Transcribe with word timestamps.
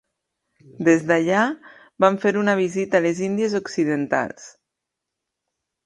Des 0.87 1.05
d'allà, 1.11 1.43
van 2.05 2.19
fer 2.25 2.33
una 2.47 2.57
visita 2.63 3.01
a 3.01 3.05
les 3.07 3.23
Índies 3.31 3.57
Occidentals. 3.63 4.53